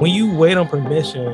[0.00, 1.26] when you wait on permission,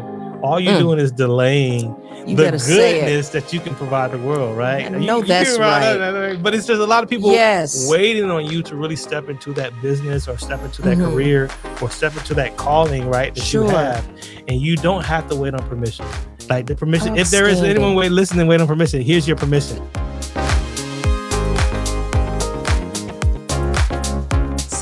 [0.43, 0.79] all you're Mm.
[0.81, 1.95] doing is delaying
[2.27, 3.05] You the gotta say it.
[3.05, 4.85] goodness that you can provide the world, right?
[4.87, 5.97] I You- know you that's right.
[5.97, 7.89] that, But it's just a lot of people Yes.
[7.89, 11.11] waiting on you to really step into that business or step into that Mhm.
[11.13, 11.49] career
[11.81, 13.35] or step into that calling, right?
[13.35, 13.65] That Sure.
[13.65, 14.05] you have.
[14.49, 16.05] And you don't have to wait on permission.
[16.51, 19.81] Like the permission, if there is anyone wait, listening, wait on permission, here's your permission.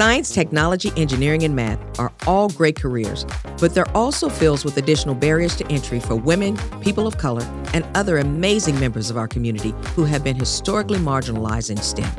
[0.03, 3.25] Science, technology, engineering, and math are all great careers,
[3.61, 7.87] but they're also filled with additional barriers to entry for women, people of color, and
[7.95, 12.11] other amazing members of our community who have been historically marginalized in STEM.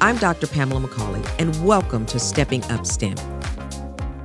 [0.00, 0.48] I'm Dr.
[0.48, 3.14] Pamela McCauley, and welcome to Stepping Up STEM.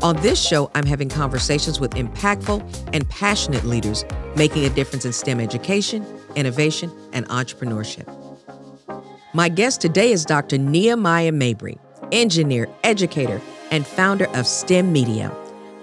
[0.01, 5.13] On this show, I'm having conversations with impactful and passionate leaders making a difference in
[5.13, 6.03] STEM education,
[6.35, 8.11] innovation, and entrepreneurship.
[9.35, 10.57] My guest today is Dr.
[10.57, 11.77] Nehemiah Mabry,
[12.11, 15.29] engineer, educator, and founder of STEM Media,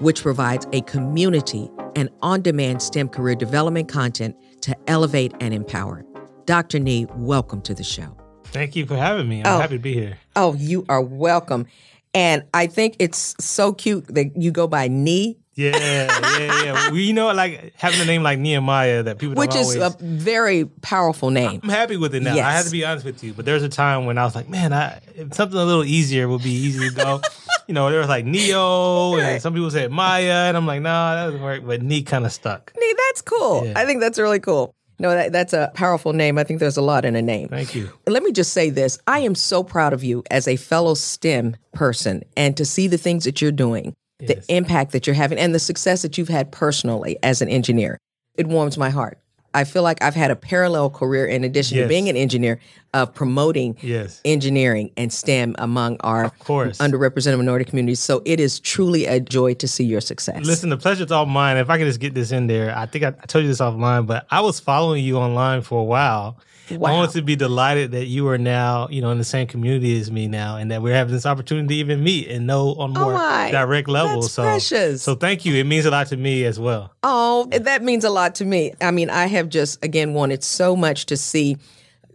[0.00, 6.04] which provides a community and on demand STEM career development content to elevate and empower.
[6.44, 6.78] Dr.
[6.78, 8.16] Nee, welcome to the show.
[8.44, 9.40] Thank you for having me.
[9.40, 9.58] I'm Oh.
[9.60, 10.18] happy to be here.
[10.36, 11.66] Oh, you are welcome.
[12.14, 16.90] And I think it's so cute that you go by Nee, Yeah, yeah, yeah.
[16.92, 19.94] You know, like having a name like Nehemiah that people which is always.
[19.94, 21.60] a very powerful name.
[21.62, 22.32] I'm happy with it now.
[22.32, 22.56] I Yes.
[22.56, 24.72] have to be honest with you, but there's a time when I was like, man,
[24.72, 25.00] I,
[25.32, 27.20] something a little easier would be easy to go.
[27.68, 29.22] you know, there was like Neo, Right.
[29.24, 31.62] and some people said Maya, and I'm like, nah, that doesn't work.
[31.66, 32.72] But Nee kind of stuck.
[32.78, 33.66] Nee, that's cool.
[33.66, 33.72] Yeah.
[33.76, 34.74] I think that's really cool.
[34.98, 36.38] No, that, that's a powerful name.
[36.38, 37.48] I think there's a lot in a name.
[37.48, 37.90] Thank you.
[38.06, 38.98] Let me just say this.
[39.06, 42.98] I am so proud of you as a fellow STEM person and to see the
[42.98, 44.46] things that you're doing, Yes.
[44.46, 47.98] the impact that you're having, and the success that you've had personally as an engineer.
[48.34, 49.18] It warms my heart.
[49.54, 52.60] I feel like I've had a parallel career in addition to being an engineer
[52.94, 54.20] of promoting Yes.
[54.24, 56.78] engineering and STEM among our Of course.
[56.78, 58.00] underrepresented minority communities.
[58.00, 60.44] So it is truly a joy to see your success.
[60.44, 61.56] Listen, the pleasure's all mine.
[61.56, 63.60] If I could just get this in there, I think I, I told you this
[63.60, 66.38] offline, but I was following you online for a while.
[66.70, 66.90] Wow.
[66.90, 69.98] I wanted to be delighted that you are now, you know, in the same community
[69.98, 72.96] as me now, and that we're having this opportunity to even meet and know on
[72.96, 74.20] Oh more my, direct level.
[74.22, 75.02] that's so, precious.
[75.02, 75.54] so thank you.
[75.54, 76.92] It means a lot to me as well.
[77.02, 78.74] Oh, that means a lot to me.
[78.80, 81.56] I mean, I have just again wanted so much to see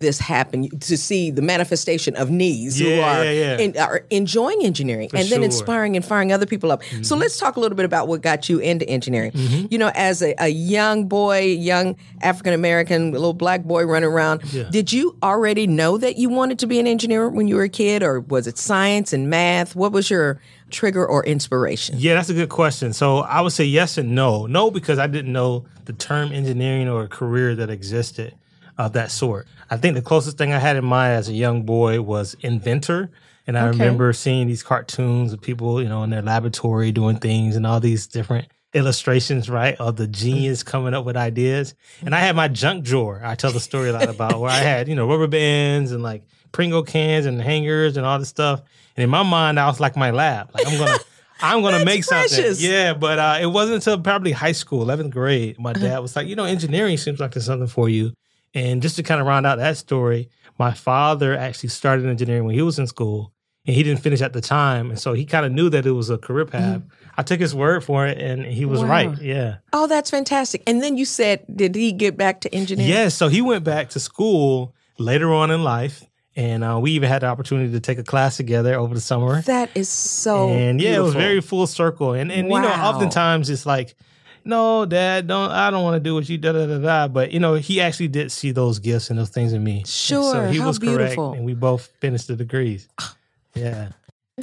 [0.03, 3.57] this happen, to see the manifestation of knees who are, yeah, yeah.
[3.57, 5.37] in- are enjoying engineering and then sure.
[5.37, 5.43] Mm-hmm.
[5.45, 6.83] inspiring and firing other people up.
[7.01, 9.31] So let's talk a little bit about what got you into engineering.
[9.71, 14.43] You know, as a, a young boy, young African American, little black boy running around,
[14.53, 14.69] Yeah.
[14.69, 17.69] did you already know that you wanted to be an engineer when you were a
[17.69, 19.75] kid, or was it science and math?
[19.75, 20.39] What was your
[20.69, 21.95] trigger or inspiration?
[21.97, 22.93] Yeah, that's a good question.
[22.93, 24.45] So I would say yes and no.
[24.47, 28.33] No, because I didn't know the term engineering or a career that existed
[28.77, 29.47] of that sort.
[29.69, 33.11] I think the closest thing I had in mind as a young boy was inventor.
[33.45, 33.71] And I Okay.
[33.77, 37.79] remember seeing these cartoons of people, you know, in their laboratory doing things and all
[37.79, 41.75] these different illustrations, right, of the genius coming up with ideas.
[42.05, 43.21] And I had my junk drawer.
[43.23, 46.01] I tell the story a lot about where I had, you know, rubber bands and
[46.03, 48.61] like Pringle cans and hangers and all this stuff.
[48.95, 50.51] And in my mind, I was like my lab.
[50.53, 50.97] Like I'm gonna
[51.41, 52.59] I'm gonna make precious.
[52.59, 52.71] something.
[52.71, 56.27] Yeah, but uh, it wasn't until probably high school, 11th grade, my dad was like,
[56.27, 58.13] you know, engineering seems like there's something for you.
[58.53, 62.55] And just to kind of round out that story, my father actually started engineering when
[62.55, 63.33] he was in school
[63.65, 64.89] and he didn't finish at the time.
[64.91, 66.81] And so he kind of knew that it was a career path.
[67.17, 68.87] I took his word for it and he was Wow.
[68.87, 69.21] right.
[69.21, 69.55] Yeah.
[69.71, 70.61] Oh, that's fantastic.
[70.67, 72.89] And then you said, did he get back to engineering?
[72.91, 73.15] Yes.
[73.15, 76.03] So he went back to school later on in life.
[76.35, 79.43] And uh, we even had the opportunity to take a class together over the summer.
[79.43, 82.13] That is so and yeah, it was very full circle.
[82.13, 83.93] And and you know, oftentimes it's like,
[84.45, 87.07] no, Dad, don't I don't want to do what you da da da da.
[87.07, 89.83] But you know, he actually did see those gifts and those things in me.
[89.85, 91.29] Sure, so he how was beautiful.
[91.29, 92.87] correct, and we both finished the degrees.
[92.99, 93.15] Ah.
[93.55, 93.89] Yeah.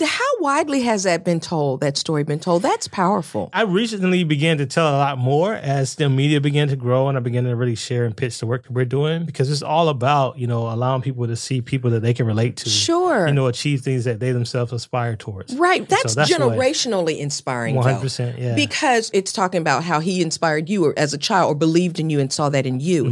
[0.01, 2.63] How widely has that been told, that story been told?
[2.63, 3.51] That's powerful.
[3.53, 7.19] I recently began to tell a lot more as the media began to grow and
[7.19, 9.89] I began to really share and pitch the work that we're doing because it's all
[9.89, 12.69] about, you know, allowing people to see people that they can relate to.
[12.71, 13.27] Sure.
[13.27, 15.57] You know, achieve things that they themselves aspire towards.
[15.57, 15.89] Right.
[15.89, 16.57] That's, that's the way.
[16.57, 17.75] generationally inspiring.
[17.75, 18.55] 100%, yeah.
[18.55, 22.11] Because it's talking about how he inspired you or as a child or believed in
[22.11, 23.07] you and saw that in you,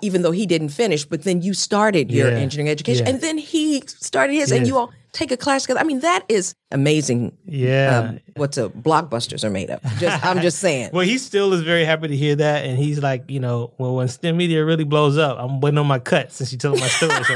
[0.00, 1.04] even though he didn't finish.
[1.04, 2.36] But then you started your Mm-hmm.
[2.36, 2.42] Yeah.
[2.42, 3.12] engineering education Yeah.
[3.14, 5.80] and then he started his and you all take a class together.
[5.80, 7.36] I mean, that is amazing.
[7.46, 7.98] Yeah.
[8.10, 9.82] Um, what's a blockbusters are made of.
[9.98, 10.90] Just I'm just saying.
[10.92, 13.94] Well, he still is very happy to hear that, and he's like, you know, well,
[13.96, 16.88] when STEM media really blows up, I'm waiting on my cut since you telling my
[16.88, 17.22] story.
[17.24, 17.34] so,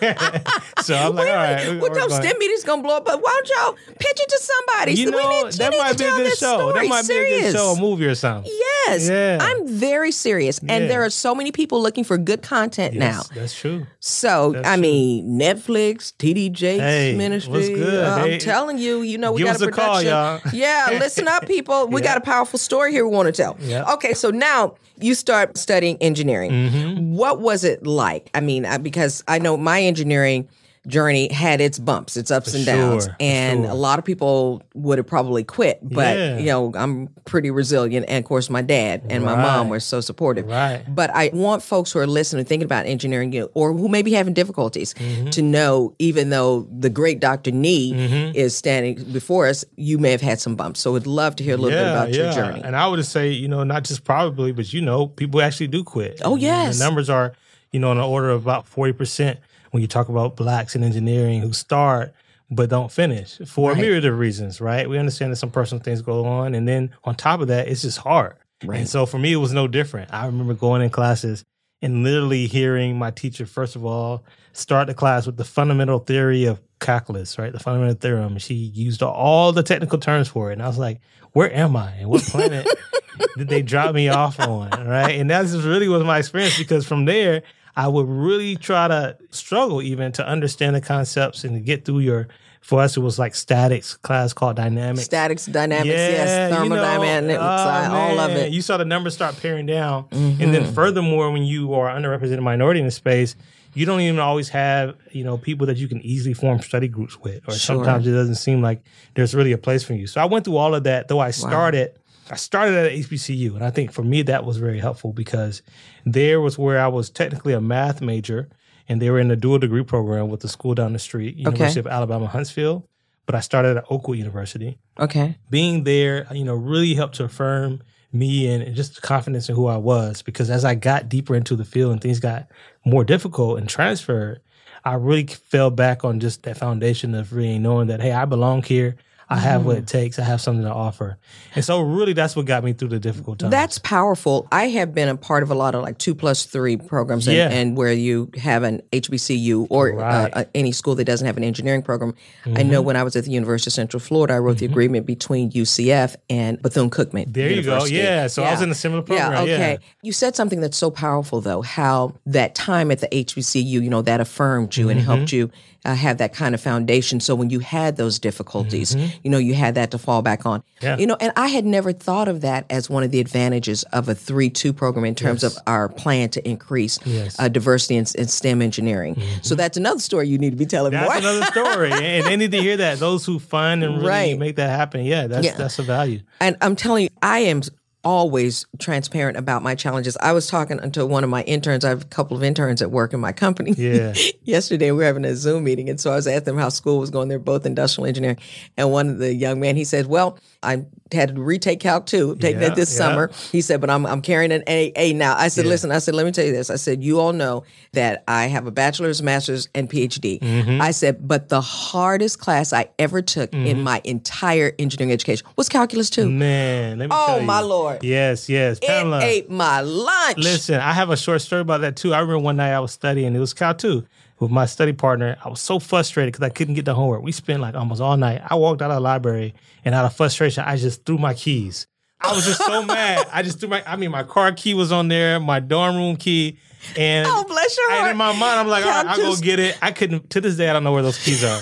[0.82, 3.22] so I'm like, all right, Well, we're no, going- STEM media's gonna blow up, but
[3.22, 3.48] why don't
[3.78, 4.92] y'all pitch it to somebody?
[4.94, 6.56] You We know, need- that might be a good show.
[6.58, 6.72] story.
[6.74, 7.52] That might be a Serious.
[7.52, 8.52] good show, a movie or something.
[8.86, 9.38] Yes, Yeah.
[9.40, 10.88] I'm very serious, and Yeah.
[10.88, 13.22] there are so many people looking for good content now.
[13.34, 13.86] That's true.
[14.00, 14.82] So That's I true.
[14.82, 17.52] mean, Netflix, TD Jakes Hey, Ministry.
[17.52, 18.04] what's good?
[18.04, 20.08] uh, I'm telling you, you know, we got a a call, production.
[20.08, 20.40] y'all.
[20.52, 21.86] Yeah, listen up, people.
[21.88, 22.08] We Yeah.
[22.08, 23.56] got a powerful story here we want to tell.
[23.94, 26.50] Okay, so now you start studying engineering.
[26.50, 27.14] Mm-hmm.
[27.14, 28.30] What was it like?
[28.34, 30.48] I mean, because I know my engineering
[30.88, 33.70] journey had its bumps, its ups and downs, sure, and sure.
[33.70, 35.78] a lot of people would have probably quit.
[35.82, 36.38] But Yeah.
[36.38, 40.00] you know, I'm pretty resilient, and of course, my dad and my mom were so
[40.00, 40.46] supportive.
[40.48, 40.82] Right.
[40.88, 44.02] But I want folks who are listening, thinking about engineering, you know, or who may
[44.02, 45.30] be having difficulties, Mm-hmm.
[45.30, 47.52] to know even though the great Dr.
[47.52, 48.34] Nee Mm-hmm.
[48.36, 50.80] is standing before us, you may have had some bumps.
[50.80, 52.60] So we'd love to hear a little bit about your journey.
[52.64, 55.84] And I would say, you know, not just probably, but you know, people actually do
[55.84, 56.20] quit.
[56.24, 56.78] Oh, And yes.
[56.78, 57.32] The numbers are,
[57.70, 59.36] you know, in the order of about 40%
[59.72, 62.14] when you talk about blacks in engineering who start
[62.50, 63.78] but don't finish for Right.
[63.78, 64.88] a myriad of reasons, right?
[64.88, 66.54] We understand that some personal things go on.
[66.54, 68.36] And then on top of that, it's just hard.
[68.64, 68.80] Right.
[68.80, 70.12] And so for me, it was no different.
[70.12, 71.42] I remember going in classes
[71.80, 74.22] and literally hearing my teacher, first of all,
[74.52, 77.52] start the class with the fundamental theory of calculus, right?
[77.52, 78.38] The fundamental theorem.
[78.38, 80.54] She used all the technical terms for it.
[80.54, 81.00] And I was like,
[81.32, 81.90] where am I?
[81.92, 82.68] And what planet
[83.38, 84.68] did they drop me off on?
[84.86, 85.18] Right.
[85.18, 87.42] And that's just really was my experience because from there,
[87.76, 92.00] I would really try to struggle even to understand the concepts and to get through
[92.00, 92.28] your,
[92.60, 95.04] for us, it was like statics class called dynamics.
[95.04, 98.44] Statics, dynamics, yes, you know, thermodynamics, oh, all of it.
[98.46, 98.52] Mm-hmm.
[98.52, 100.06] You saw the numbers start paring down.
[100.12, 103.36] And then furthermore, when you are underrepresented minority in the space,
[103.74, 107.18] you don't even always have, you know, people that you can easily form study groups
[107.18, 107.38] with.
[107.48, 107.76] Or Sure.
[107.76, 108.82] sometimes it doesn't seem like
[109.14, 110.06] there's really a place for you.
[110.06, 111.94] So I went through all of that, though I started
[112.30, 113.54] I started at HBCU.
[113.54, 115.62] And I think for me that was very helpful because
[116.04, 118.48] there was where I was technically a math major
[118.88, 121.80] and they were in a dual degree program with the school down the street, University
[121.80, 122.88] of Alabama Huntsville.
[123.26, 125.38] But I started at Oakwood University Okay.
[125.48, 127.80] being there, you know, really helped to affirm
[128.12, 130.22] me and, and just the confidence in who I was.
[130.22, 132.48] Because as I got deeper into the field and things got
[132.84, 134.40] more difficult and transferred,
[134.84, 138.62] I really fell back on just that foundation of really knowing that, hey, I belong
[138.64, 138.96] here.
[139.28, 140.18] I have what it takes.
[140.18, 141.16] I have something to offer.
[141.54, 143.50] And so really that's what got me through the difficult times.
[143.50, 144.46] That's powerful.
[144.52, 147.36] I have been a part of a lot of like two plus three programs, and,
[147.36, 147.48] Yeah.
[147.50, 150.30] and where you have an HBCU or Right.
[150.32, 150.38] Mm-hmm.
[150.38, 152.14] uh, uh, any school that doesn't have an engineering program.
[152.54, 155.06] I know when I was at the University of Central Florida, I wrote the agreement
[155.06, 157.32] between UCF and Bethune Cookman.
[157.32, 157.84] There you go.
[157.86, 158.26] Yeah.
[158.26, 159.32] So I was in a similar program.
[159.32, 159.54] Yeah, Yeah.
[159.54, 159.78] okay.
[160.02, 164.02] You said something that's so powerful, though, how that time at the HBCU, you know,
[164.02, 165.10] that affirmed you and Mm-hmm.
[165.10, 165.50] helped you
[165.84, 167.18] uh, have that kind of foundation.
[167.20, 170.60] So when you had those difficulties, you know, you had that to fall back on.
[170.60, 170.84] Mm-hmm.
[170.86, 170.96] Yeah.
[170.98, 174.08] You know, and I had never thought of that as one of the advantages of
[174.08, 177.34] a 3 2 program in terms of our plan to increase Yes.
[177.34, 177.44] Mm-hmm.
[177.44, 179.20] uh, diversity in, in STEM engineering.
[179.42, 181.16] So that's another story you need to be telling That's more.
[181.18, 181.90] another story.
[181.92, 182.98] and they need to hear that.
[182.98, 184.38] Those who fund and really Right.
[184.38, 185.04] make that happen.
[185.04, 185.56] Yeah, that's Yeah.
[185.56, 186.20] that's a value.
[186.40, 187.62] And I'm telling you, I am
[188.04, 190.16] always transparent about my challenges.
[190.20, 191.84] I was talking to one of my interns.
[191.84, 193.72] I have a couple of interns at work in my company.
[193.72, 194.14] Yeah.
[194.42, 196.98] Yesterday we were having a Zoom meeting, and so I was asking them how school
[196.98, 197.28] was going.
[197.28, 198.38] They're both industrial engineering,
[198.76, 202.36] and one of the young man he said, "Well, I had to retake Calc two,
[202.36, 202.98] taking Yeah, it this yeah.
[202.98, 205.70] summer." He said, "But I'm I'm carrying an A A now." I said, Yeah.
[205.70, 207.62] "Listen," I said, "Let me tell you this." I said, "You all know
[207.92, 210.80] that I have a bachelor's, master's, and PhD." Mm-hmm.
[210.82, 213.66] I said, "But the hardest class I ever took Mm-hmm.
[213.66, 216.30] in my entire engineering education was calculus two.
[216.30, 217.46] Man, let me Oh, tell you.
[217.46, 217.91] my Lord.
[218.02, 218.78] Yes, yes.
[218.80, 219.20] Pamela.
[219.20, 220.38] It ate my lunch.
[220.38, 222.14] Listen, I have a short story about that too.
[222.14, 224.04] I remember one night I was studying, it was Cal 2
[224.40, 225.36] with my study partner.
[225.44, 227.22] I was so frustrated because I couldn't get the homework.
[227.22, 228.42] We spent like almost all night.
[228.48, 229.54] I walked out of the library
[229.84, 231.86] and out of frustration, I just threw my keys.
[232.20, 233.26] I was just so mad.
[233.32, 236.16] I just threw my, I mean, my car key was on there, my dorm room
[236.16, 236.58] key.
[236.96, 238.10] And, Oh, bless your and heart.
[238.12, 239.78] in my mind, I'm like, all right, I'll go get it.
[239.82, 241.60] I couldn't, to this day, I don't know where those keys are.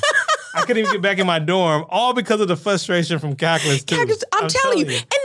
[0.55, 3.85] I couldn't even get back in my dorm, all because of the frustration from calculus.
[3.85, 3.95] Too.
[3.97, 4.87] Calculus, I'm, telling you.
[4.87, 5.20] And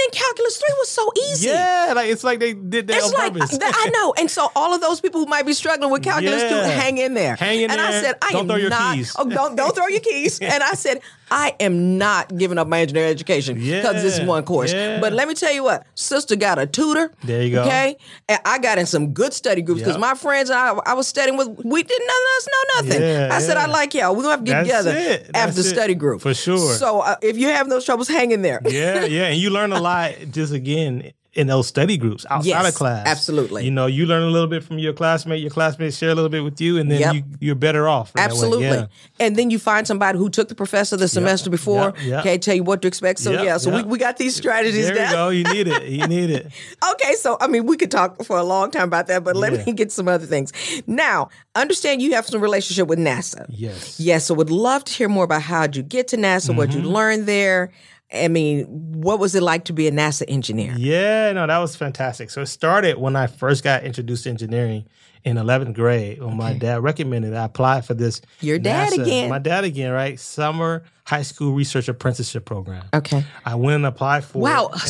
[0.46, 1.48] calculus three was so easy.
[1.50, 3.58] Yeah, like it's like they did that It's on like purpose.
[3.62, 6.68] I know, and so all of those people who might be struggling with calculus Yeah.
[6.68, 7.36] hang in there.
[7.36, 8.96] Hang in and I said, I Don't am throw your not.
[8.96, 9.16] keys.
[9.18, 10.40] Oh, don't don't throw your keys.
[10.42, 14.44] and I said, I am not giving up my engineering education because this is one
[14.44, 14.72] course.
[14.74, 15.00] Yeah.
[15.00, 17.12] But let me tell you what, sister got a tutor.
[17.24, 17.64] There you go.
[17.64, 17.98] Okay,
[18.30, 20.02] and I got in some good study groups because Yep.
[20.02, 23.02] my friends and I, I was studying with, we didn't none of us know nothing.
[23.02, 23.64] Yeah, I said, yeah.
[23.64, 24.16] I like y'all.
[24.16, 25.64] We're gonna have to get That's together after it.
[25.64, 26.74] study group For sure.
[26.76, 28.62] So uh, if you're having those troubles, hang in there.
[28.66, 32.70] yeah, yeah, and you learn a lot just again in those study groups outside Yes,
[32.70, 33.06] of class.
[33.08, 33.66] absolutely.
[33.66, 35.42] You know, you learn a little bit from your classmate.
[35.42, 37.14] Your classmates share a little bit with you, and then Yep.
[37.16, 38.12] you, you're better off.
[38.12, 38.36] from that way.
[38.36, 38.66] Absolutely.
[38.68, 38.86] Yeah.
[39.20, 42.20] And then you find somebody who took the professor the semester before, yep, yep.
[42.22, 43.20] okay, tell you what to expect.
[43.20, 43.86] So Yep, yeah, so yep.
[43.86, 45.30] we, we got these strategies There you go.
[45.30, 45.84] You need it.
[45.90, 46.52] You need it.
[46.94, 49.52] Okay, so I mean we could talk for a long time about that, but let
[49.54, 49.64] Yeah.
[49.66, 50.54] me get some other things.
[50.88, 53.46] Now, understand you have some relationship with NASA.
[53.50, 54.00] Yes.
[54.00, 56.84] Yes, so would love to hear more about how you get to NASA, what Mm-hmm.
[56.84, 57.72] you learned there.
[58.14, 58.66] I mean,
[59.02, 60.74] what was it like to be a NASA engineer?
[60.78, 62.30] Yeah, no, that was fantastic.
[62.30, 64.86] So it started when I first got introduced to engineering
[65.24, 68.22] in 11th grade when my dad recommended I apply for this.
[68.42, 69.30] Your dad NASA again.
[69.30, 70.20] My dad again, right?
[70.20, 72.86] Summer high school research apprenticeship program.
[72.94, 73.24] Okay.
[73.44, 74.88] I went and applied for Wow, high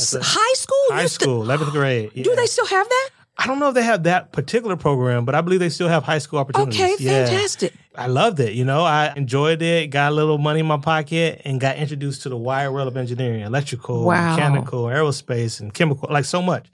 [0.54, 0.78] school?
[0.90, 2.12] high school, 11th grade.
[2.14, 3.10] Do they still have that?
[3.38, 6.04] I don't know if they have that particular program, but I believe they still have
[6.04, 6.80] high school opportunities.
[6.82, 7.26] Okay, Yeah.
[7.26, 7.74] fantastic.
[7.96, 8.54] I loved it.
[8.54, 12.24] You know, I enjoyed it, got a little money in my pocket, and got introduced
[12.24, 14.32] to the wide world of engineering, electrical, Wow.
[14.32, 16.68] mechanical, aerospace, and chemical, like so much.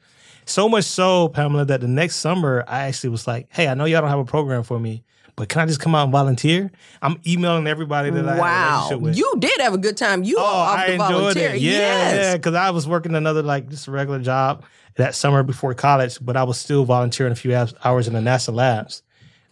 [0.45, 3.85] So much so, Pamela, that the next summer I actually was like, hey, I know
[3.85, 5.03] y'all don't have a program for me,
[5.41, 6.69] but can I just come out and volunteer?
[7.01, 8.41] I'm emailing everybody that I have a
[8.97, 8.97] Wow.
[8.99, 9.17] with.
[9.17, 10.23] You did have a good time.
[10.23, 11.49] You Oh, off I the enjoyed volunteer.
[11.55, 11.61] it.
[11.61, 12.15] Yeah, yes.
[12.15, 12.33] yeah.
[12.37, 14.63] Because I was working another like just a regular job
[14.97, 18.53] that summer before college, but I was still volunteering a few hours- in the NASA
[18.53, 19.01] labs.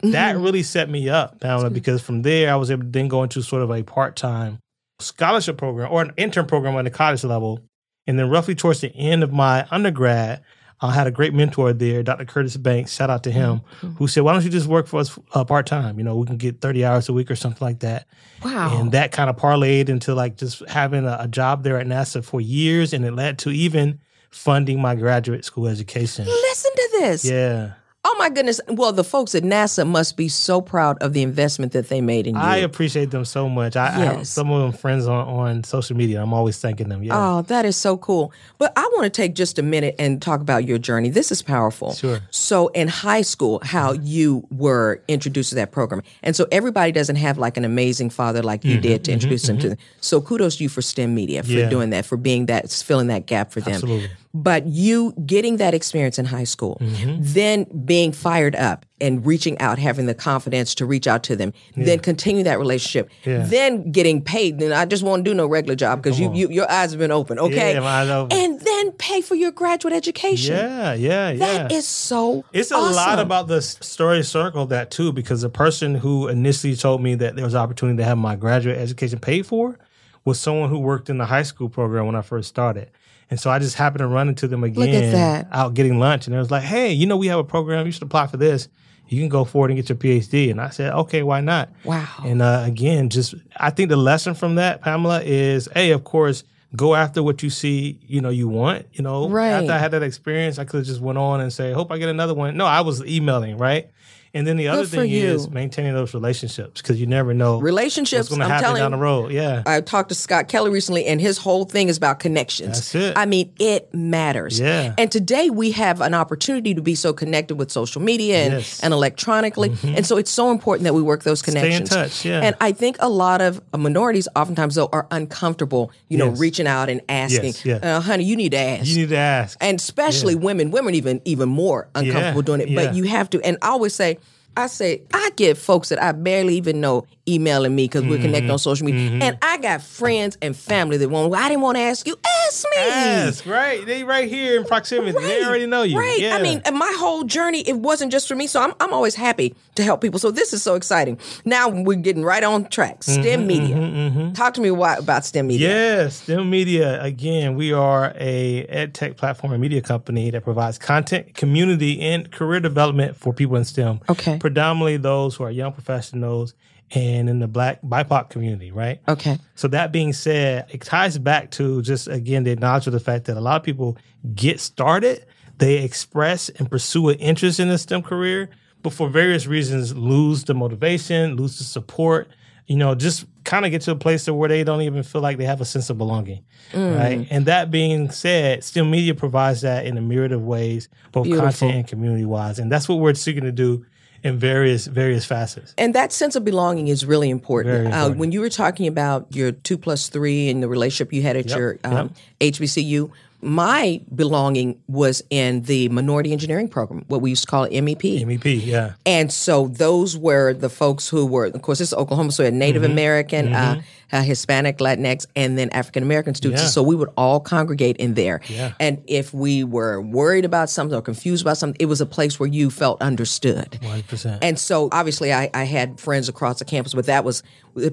[0.03, 0.43] That Mm-hmm.
[0.43, 3.41] really set me up, Pamela, because from there I was able to then go into
[3.41, 4.59] sort of a part time
[4.99, 7.61] scholarship program or an intern program on the college level.
[8.05, 10.41] And then roughly towards the end of my undergrad,
[10.81, 12.23] I had a great mentor there, Dr.
[12.25, 12.93] Curtis Banks.
[12.93, 13.95] Shout out to him, Mm-hmm.
[13.95, 15.97] who said, "Why don't you just work for us uh, part time?
[15.97, 18.07] You know, we can get thirty hours a week or something like that."
[18.43, 18.79] Wow.
[18.79, 22.23] And that kind of parlayed into like just having a, a job there at NASA
[22.23, 26.25] for years, and it led to even funding my graduate school education.
[26.25, 27.25] Listen to this.
[27.25, 27.73] Yeah,
[28.05, 28.61] Oh my goodness.
[28.69, 32.27] Well, the folks at NASA must be so proud of the investment that they made
[32.27, 32.41] in you.
[32.41, 33.75] I appreciate them so much.
[33.75, 36.21] I, I have some of them friends on, on social media.
[36.21, 37.03] I'm always thanking them.
[37.03, 38.31] Yeah, Oh, that is so cool.
[38.57, 41.09] But I want to take just a minute and talk about your journey.
[41.09, 41.93] This is powerful.
[41.93, 42.21] Sure.
[42.31, 44.05] So, in high school, how mm-hmm.
[44.05, 46.01] you were introduced to that program.
[46.23, 48.81] And so, everybody doesn't have like an amazing father like you mm-hmm.
[48.81, 49.15] did to mm-hmm.
[49.15, 49.77] introduce them to them.
[49.99, 51.69] So, kudos to you for STEM media, for Mm-hmm, Yeah.
[51.69, 53.73] doing that, for being that, filling that gap for them.
[53.73, 54.09] Absolutely.
[54.31, 57.15] But you getting that experience in high school, Mm-hmm.
[57.21, 61.51] then being fired up and reaching out, having the confidence to reach out to them,
[61.75, 63.43] then continue that relationship, Yeah.
[63.47, 64.59] then getting paid.
[64.59, 67.11] Then I just won't do no regular job because you, you your eyes have been
[67.11, 67.73] open, okay?
[67.73, 68.37] Yeah, my eyes open.
[68.37, 70.55] And then pay for your graduate education.
[70.55, 71.37] yeah, yeah, yeah.
[71.39, 72.45] That is so.
[72.53, 77.01] It's a lot about the story circle that too, because the person who initially told
[77.01, 79.79] me that there was opportunity to have my graduate education paid for
[80.23, 82.91] was someone who worked in the high school program when I first started.
[83.29, 85.03] And so I just happened to run into them again
[85.51, 86.25] out getting lunch.
[86.27, 87.85] And it was like, hey, you know, we have a program.
[87.85, 88.67] You should apply for this.
[89.07, 90.51] You can go forward and get your PhD.
[90.51, 91.69] And I said, okay, why not?
[91.83, 92.07] Wow.
[92.25, 96.43] And uh, again, just I think the lesson from that, Pamela, is a of course
[96.75, 98.85] go after what you see, you know, you want.
[98.93, 99.49] You know, Right.
[99.49, 101.97] after I had that experience, I could have just went on and say, hope I
[101.97, 102.55] get another one.
[102.57, 103.89] No, I was emailing, right?
[104.33, 105.25] And then the other thing you.
[105.27, 108.29] is maintaining those relationships because you never know relationships.
[108.29, 109.31] what's going to happen telling down the road.
[109.31, 112.91] Yeah, I talked to Scott Kelly recently, and his whole thing is about connections.
[112.91, 113.17] That's it.
[113.17, 114.59] I mean, it matters.
[114.59, 114.93] Yeah.
[114.97, 118.77] And today we have an opportunity to be so connected with social media and, Yes.
[118.77, 118.85] Mm-hmm.
[118.85, 119.75] and electronically.
[119.83, 121.89] And so it's so important that we work those connections.
[121.89, 122.41] Stay in touch, yeah.
[122.41, 126.89] And I think a lot of minorities oftentimes, though, are uncomfortable, you know, reaching out
[126.89, 127.75] and asking, Yes, yeah.
[127.97, 128.85] uh, honey, you need to ask.
[128.87, 129.57] you need to ask.
[129.61, 132.69] and especially women, women even even more uncomfortable Yeah, doing it.
[132.69, 132.85] yeah.
[132.85, 133.41] But you have to.
[133.41, 134.18] And I always say,
[134.59, 138.27] I say, I get folks that I barely even know emailing me because we're Mm-hmm.
[138.27, 138.63] connected on mm-hmm.
[138.63, 139.21] social media, mm-hmm.
[139.21, 141.33] and I got friends and family that want.
[141.33, 142.17] I didn't want to ask you.
[142.45, 142.77] Ask me.
[142.77, 143.85] ask, right?
[143.85, 145.15] They right here in proximity.
[145.17, 145.23] Right.
[145.23, 145.97] They already know you.
[145.97, 146.19] Right.
[146.19, 146.35] Yeah.
[146.35, 148.47] I mean, my whole journey, it wasn't just for me.
[148.47, 150.19] So I'm, I'm always happy to help people.
[150.19, 151.19] So this is so exciting.
[151.45, 152.99] Now we're getting right on track.
[152.99, 154.31] Mm-hmm, STEM media.
[154.33, 155.69] Talk to me why, about STEM media.
[155.69, 157.01] Yes, STEM Media.
[157.01, 162.31] Again, we are a ed tech platform and media company that provides content, community, and
[162.31, 164.01] career development for people in STEM.
[164.09, 164.37] Okay.
[164.39, 166.53] Predominantly those who are young professionals
[166.91, 168.99] and in the Black BIPOC community, right?
[169.07, 169.37] Okay.
[169.55, 173.25] So that being said, it ties back to just again the acknowledgement of the fact
[173.25, 173.97] that a lot of people
[174.33, 175.25] get started,
[175.57, 178.49] they express and pursue an interest in a STEM career,
[178.81, 182.29] but for various reasons lose the motivation, lose the support,
[182.65, 185.37] you know, just kind of get to a place where they don't even feel like
[185.37, 186.43] they have a sense of belonging.
[186.71, 186.97] Mm.
[186.97, 187.27] Right.
[187.31, 191.49] And that being said, STEM media provides that in a myriad of ways, both Beautiful.
[191.49, 192.59] content and community wise.
[192.59, 193.85] And that's what we're seeking to do
[194.23, 195.73] in various various facets.
[195.77, 197.75] And that sense of belonging is really important.
[197.75, 201.21] Very Uh, when you were talking about your two plus three and the relationship you
[201.21, 203.11] had at your um, HBCU,
[203.41, 208.21] my belonging was in the minority engineering program, what we used to call MEP.
[208.25, 208.93] MEP, yeah.
[209.05, 212.45] And so those were the folks who were, of course, this is Oklahoma, so we
[212.45, 212.91] had Native Mm-hmm.
[212.91, 216.63] American, uh, uh, Hispanic, Latinx, and then African American students.
[216.63, 216.69] Yeah.
[216.69, 218.41] So we would all congregate in there.
[218.47, 218.73] Yeah.
[218.79, 222.39] And if we were worried about something or confused about something, it was a place
[222.39, 223.79] where you felt understood.
[223.81, 224.39] 100%.
[224.41, 227.43] And so obviously I, I had friends across the campus, but that was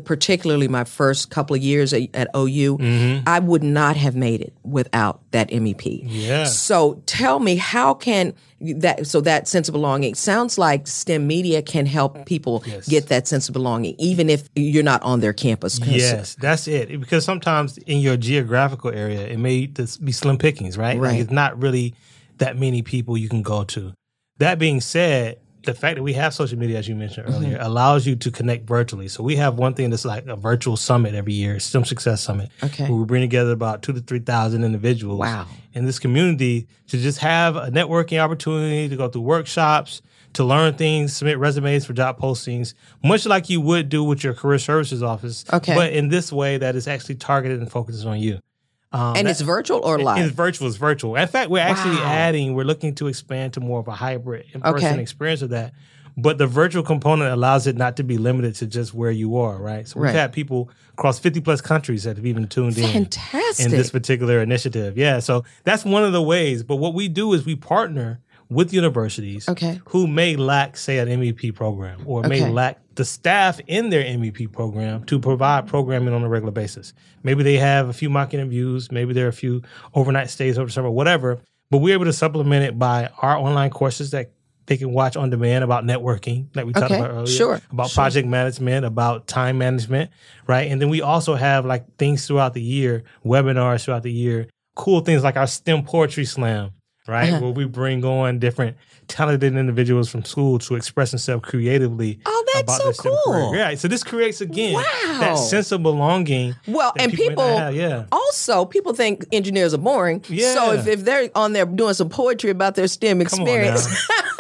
[0.05, 2.79] particularly my first couple of years at, at OU.
[2.79, 3.29] Mm-hmm.
[3.29, 6.03] I would not have made it without that MEP.
[6.05, 6.45] Yeah.
[6.45, 11.63] So tell me, how can that so that sense of belonging sounds like STEM media
[11.63, 12.27] can help mm.
[12.27, 12.89] people Yes.
[12.89, 15.79] get that sense of belonging, even if you're not on their campus.
[15.81, 16.89] Yes, that's it.
[17.01, 20.99] Because sometimes in your geographical area, it may just be slim pickings, right?
[20.99, 21.21] Like Right.
[21.21, 21.95] it's not really
[22.39, 23.93] that many people you can go to.
[24.39, 27.37] That being said, the fact that we have social media, as you mentioned Mm-hmm.
[27.37, 29.09] earlier, allows you to connect virtually.
[29.09, 32.51] So we have one thing that's like a virtual summit every year, STEM Success Summit.
[32.63, 32.85] Okay.
[32.89, 35.47] Where we bring together about two to three thousand individuals Wow.
[35.75, 40.03] in this community to just have a networking opportunity to go through workshops,
[40.35, 44.35] to learn things, submit resumes for job postings, much like you would do with your
[44.35, 45.45] career services office.
[45.53, 45.75] Okay.
[45.75, 48.39] But in this way that is actually targeted and focuses on you.
[48.97, 50.25] Um, and that- it's virtual or live.
[50.25, 50.69] it's virtual.
[50.69, 51.17] It's virtual.
[51.17, 52.07] In fact, we're actually Wow.
[52.07, 52.55] adding.
[52.55, 55.01] We're looking to expand to more of a hybrid in-person Okay.
[55.03, 55.73] experience of that.
[56.19, 59.59] But the virtual component allows it not to be limited to just where you are.
[59.59, 59.87] Right.
[59.87, 60.15] So we've Right.
[60.15, 63.67] had people across fifty plus countries that have even tuned in Fantastic.
[63.67, 64.97] in this particular initiative.
[64.97, 65.19] Yeah.
[65.19, 66.63] So that's one of the ways.
[66.63, 69.81] But what we do is we partner with universities Okay.
[69.89, 74.51] who may lack, say, an MEP program or may lack the staff in their MEP
[74.53, 76.93] program to provide programming on a regular basis.
[77.23, 79.63] Maybe they have a few mock interviews, maybe there are a few
[79.95, 81.39] overnight stays over summer, whatever.
[81.71, 84.33] But we're able to supplement it by our online courses that
[84.67, 87.27] they can watch on demand about networking, like we talked about earlier.
[87.27, 88.03] sure, About sure.
[88.03, 90.11] project management, about time management,
[90.49, 90.71] right?
[90.71, 95.01] And then we also have like things throughout the year, webinars throughout the year, cool
[95.01, 96.71] things like our STEM Poetry Slam,
[97.07, 97.31] right?
[97.33, 97.41] Uh-huh.
[97.41, 98.77] Where we bring on different
[99.09, 102.19] talented individuals from school to express themselves creatively.
[102.27, 103.55] Oh, that's so cool.
[103.55, 103.75] Yeah.
[103.75, 105.19] So this creates again Wow.
[105.21, 106.55] that sense of belonging.
[106.67, 107.75] Well, and people have.
[107.75, 108.07] yeah.
[108.11, 110.25] also people think engineers are boring.
[110.29, 110.55] Yeah.
[110.55, 113.87] So if, if they're on there doing some poetry about their STEM experience,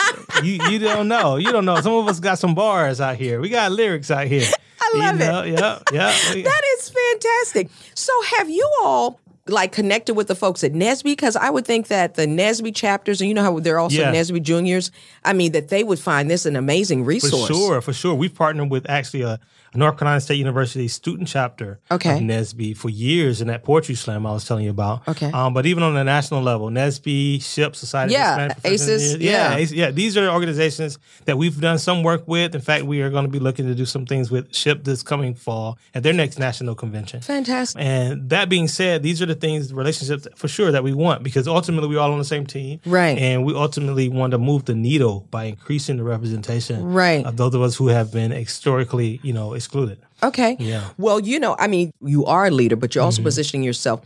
[0.42, 1.36] you you don't know.
[1.36, 1.80] You don't know.
[1.80, 3.40] Some of us got some bars out here.
[3.40, 4.46] We got lyrics out here.
[4.80, 5.58] I love you it.
[5.60, 6.06] Yeah, yeah.
[6.42, 7.68] that is fantastic.
[7.94, 11.04] So have you all like connected with the folks at NSBE?
[11.04, 14.12] Because I would think that the NSBE chapters, and you know how they're also Yeah.
[14.12, 14.90] NSBE juniors.
[15.24, 17.46] I mean that they would find this an amazing resource.
[17.48, 18.14] For sure, for sure.
[18.14, 19.38] We've partnered with actually a,
[19.72, 22.14] a North Carolina State University student chapter Okay.
[22.16, 25.06] of NSBE for years in that poetry slam I was telling you about.
[25.06, 25.30] Okay.
[25.30, 29.56] Um, but even on the national level, NSBE, SHPE, Society Yeah, AISES, yeah.
[29.56, 29.90] Yeah, yeah.
[29.90, 32.54] These are organizations that we've done some work with.
[32.54, 35.02] In fact, we are going to be looking to do some things with SHPE this
[35.02, 37.20] coming fall at their next national convention.
[37.20, 37.80] Fantastic.
[37.82, 41.46] And that being said, these are the things, relationships for sure that we want because
[41.48, 42.80] ultimately we're all on the same team.
[42.84, 43.16] Right.
[43.18, 47.24] And we ultimately want to move the needle by increasing the representation Right.
[47.24, 49.98] of those of us who have been historically, you know, excluded.
[50.22, 50.56] Okay.
[50.58, 50.80] Yeah.
[50.80, 51.02] Mm-hmm.
[51.02, 54.00] Well, you know, I mean, you are a leader, but you're also positioning yourself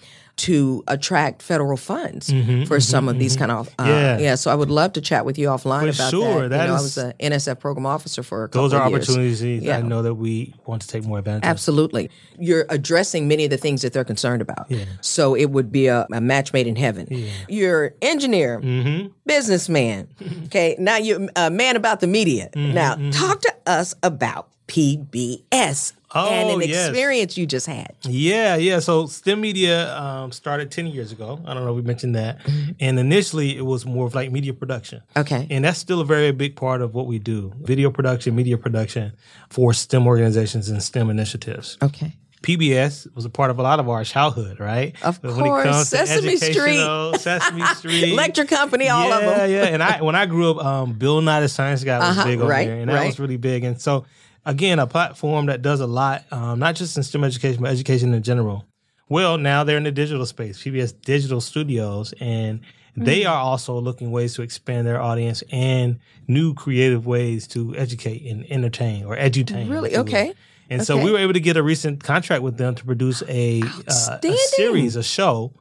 [0.46, 2.33] to attract federal funds
[2.66, 4.35] for some of these kind of uh, Mm-hmm, Yeah.
[4.37, 6.42] So I would love to chat with you offline For about sure.
[6.48, 6.48] that.
[6.48, 9.42] That you know, I was an NSF program officer for a couple Those are opportunities
[9.42, 9.76] Yeah.
[9.79, 11.48] I know that we want to take more advantage of.
[11.50, 12.11] Absolutely.
[12.38, 14.66] You're addressing many of the things that they're concerned about.
[14.70, 14.85] Yeah.
[15.03, 17.07] So it would be a, a match made in heaven.
[17.48, 19.09] You're engineer, Mm-hmm.
[19.26, 20.09] businessman.
[20.46, 20.74] Okay.
[20.79, 22.50] Now you're a man about the media.
[22.55, 26.88] Mm-hmm, Now talk to us about PBS and Oh, an yes.
[26.88, 27.94] experience you just had.
[28.03, 28.81] Yeah, yeah.
[28.81, 31.40] So STEM Media um, started 10 years ago.
[31.46, 32.40] I don't know if we mentioned that.
[32.81, 35.03] And initially, it was more of like media production.
[35.16, 35.46] Okay.
[35.51, 39.12] And that's still a very big part of what we do video production, media production
[39.51, 41.79] for STEM organizations and STEM initiatives.
[41.83, 42.16] Okay.
[42.42, 44.96] PBS was a part of a lot of our childhood, right?
[45.05, 45.88] Of But course.
[45.90, 47.20] Sesame Street.
[47.20, 49.51] Sesame Street, Electric company, all yeah, of them.
[49.51, 49.57] yeah.
[49.64, 49.64] Yeah.
[49.75, 52.40] And I when I grew up, um, Bill Nye the Science Guy was Uh-huh, big
[52.40, 53.07] over right, there, and that right.
[53.09, 53.64] was really big.
[53.64, 54.07] And so,
[54.46, 58.14] again, a platform that does a lot, um, not just in STEM education, but education
[58.14, 58.66] in general.
[59.09, 62.61] Well, now they're in the digital space, PBS Digital Studios, and
[62.98, 63.05] Mm.
[63.05, 68.26] they are also looking ways to expand their audience and new creative ways to educate
[68.26, 69.70] and entertain or edutain.
[69.70, 69.90] Really?
[69.90, 70.09] if you will.
[70.09, 70.35] Okay.
[70.68, 73.62] And so we were able to get a recent contract with them to produce a,
[73.88, 75.53] uh, a series, a show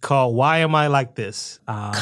[0.00, 1.92] called "Why Am I Like This." Um,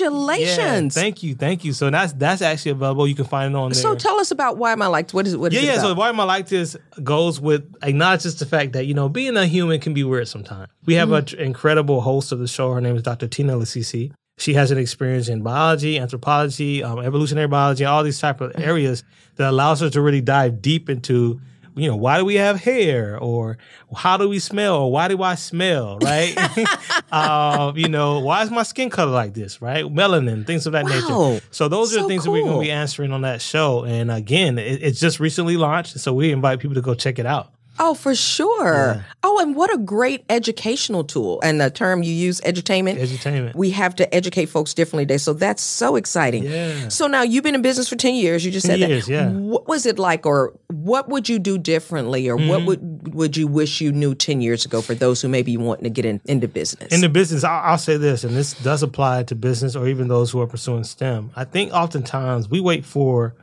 [0.00, 0.96] Congratulations.
[0.96, 1.72] yeah, thank you, thank you.
[1.72, 3.06] So that's that's actually available.
[3.06, 3.80] You can find it on there.
[3.80, 5.80] so tell us about why am I like what is what is yeah, it yeah.
[5.82, 9.36] So why am I like this goes with acknowledges the fact that you know being
[9.36, 10.68] a human can be weird sometimes.
[10.86, 11.40] We have an Mm-hmm.
[11.42, 12.72] incredible host of the show.
[12.72, 13.26] Her name is Dr.
[13.26, 14.12] Tina Lasisi.
[14.38, 19.02] She has an experience in biology, anthropology, um, evolutionary biology, all these type of areas
[19.36, 21.40] that allows her to really dive deep into.
[21.76, 23.18] You know, why do we have hair?
[23.18, 23.58] Or
[23.94, 24.76] how do we smell?
[24.76, 25.98] Or why do I smell?
[25.98, 26.36] Right?
[27.12, 29.60] um, you know, why is my skin color like this?
[29.60, 29.84] Right?
[29.84, 30.90] Melanin, things of that Wow.
[30.90, 31.46] nature.
[31.50, 33.84] So those are So the things that we're going to be answering on that show.
[33.84, 37.26] And again, it, it's just recently launched, so we invite people to go check it
[37.26, 37.52] out.
[37.78, 39.04] Oh, for sure.
[39.22, 41.40] Oh, and what a great educational tool.
[41.42, 42.98] And the term you use, edutainment.
[42.98, 43.54] Edutainment.
[43.54, 45.18] We have to educate folks differently today.
[45.18, 46.44] So that's so exciting.
[46.44, 46.88] Yeah.
[46.88, 48.44] So now you've been in business for 10 years.
[48.44, 49.12] You just 10 said years, that.
[49.12, 49.30] yeah.
[49.30, 52.48] What was it like or what would you do differently or Mm-hmm.
[52.48, 55.56] what would would you wish you knew 10 years ago for those who may be
[55.56, 56.92] wanting to get in, into business?
[56.92, 60.08] In the business, I'll, I'll say this, and this does apply to business or even
[60.08, 61.30] those who are pursuing STEM.
[61.34, 63.34] I think oftentimes we wait for,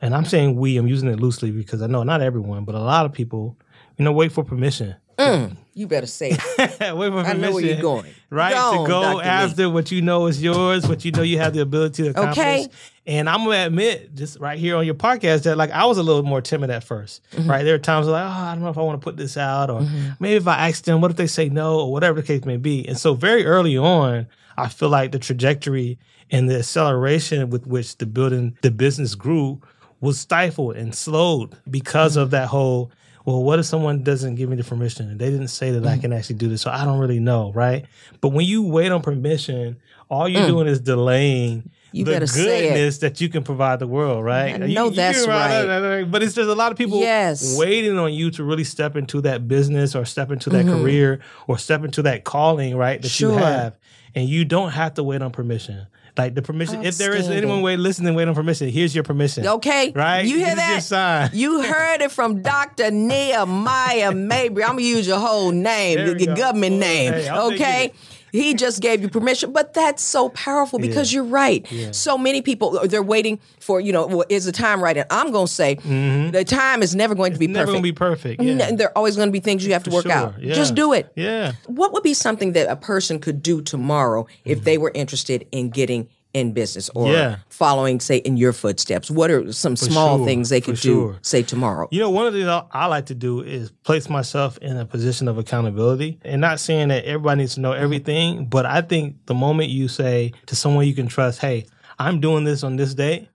[0.00, 2.78] and I'm saying we, I'm using it loosely because I know not everyone, but a
[2.80, 3.56] lot of people,
[4.00, 4.96] you know, wait for permission.
[5.18, 6.38] Mm, you better say it.
[6.58, 7.26] wait for permission.
[7.26, 8.10] I know where you're going.
[8.30, 8.54] Right?
[8.54, 9.16] Go to go Dr.
[9.18, 9.24] Lee.
[9.24, 12.38] after what you know is yours, what you know you have the ability to accomplish.
[12.38, 12.68] Okay.
[13.06, 16.02] And I'm gonna admit, just right here on your podcast, that like I was a
[16.02, 17.50] little more timid at 1st Mm-hmm.
[17.50, 17.62] Right?
[17.62, 19.68] There are times like, oh, I don't know if I want to put this out,
[19.68, 20.12] or mm-hmm.
[20.18, 22.56] maybe if I ask them, what if they say no, or whatever the case may
[22.56, 22.88] be.
[22.88, 25.98] And so very early on, I feel like the trajectory
[26.30, 29.60] and the acceleration with which the building the business grew
[30.00, 32.36] was stifled and slowed because of mm-hmm.
[32.36, 32.90] that whole
[33.30, 35.92] well, what if someone doesn't give me the permission and they didn't say that I
[35.92, 36.00] Mm-hmm.
[36.00, 36.62] can actually do this?
[36.62, 37.86] So I don't really know, right?
[38.20, 39.76] But when you wait on permission,
[40.08, 41.70] all you're doing is delaying Mm.
[41.92, 42.72] You the better say it.
[42.72, 44.54] goodness that you can provide the world, right?
[44.54, 46.04] I know you that's about right.
[46.10, 47.56] But it's just a lot of people Yes.
[47.58, 51.58] waiting on you to really step into that business or step into that career or
[51.58, 53.00] step into that calling, right?
[53.02, 53.16] That Mm-hmm.
[53.16, 53.32] Sure.
[53.32, 53.78] you have.
[54.14, 55.86] And you don't have to wait on permission.
[56.18, 59.46] Like the permission, if there is anyone wait, listening, wait on permission, here's your permission.
[59.46, 59.92] Okay.
[59.94, 60.22] Right?
[60.26, 61.30] You hear that?
[61.32, 62.90] You heard it from Dr.
[62.90, 64.64] Nehemiah Mabry.
[64.64, 66.34] I'm gonna use your whole name, your, go.
[66.34, 67.12] government name.
[67.12, 67.92] hey, okay.
[68.32, 71.66] He just gave you permission, but that's so powerful because you're right.
[71.92, 74.96] So many people they're waiting for you know well, is the time right?
[74.96, 77.54] And I'm gonna say the time is never going to be Mm-hmm.
[77.54, 77.74] Never perfect.
[77.74, 78.42] gonna be perfect.
[78.42, 78.66] Yeah.
[78.66, 80.40] N- There are always going to be things you have to work Sure, out.
[80.42, 80.54] yeah.
[80.54, 81.10] Just do it.
[81.16, 81.52] Yeah.
[81.66, 84.64] What would be something that a person could do tomorrow if Mm-hmm.
[84.64, 87.36] they were interested in getting in business or Yeah.
[87.48, 89.10] following, say, in your footsteps?
[89.10, 91.12] What are some small sure, things they could sure.
[91.12, 91.88] do, say, tomorrow?
[91.90, 94.84] You know, one of the things I, like to do is place myself in a
[94.84, 97.82] position of accountability and not saying that everybody needs to know mm-hmm.
[97.82, 101.66] everything, but I think the moment you say to someone you can trust, hey,
[101.98, 103.28] I'm doing this on this day,